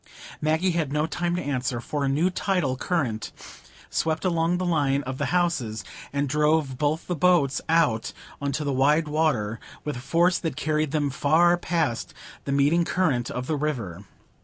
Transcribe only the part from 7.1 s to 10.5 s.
boats out on to the wide water, with a force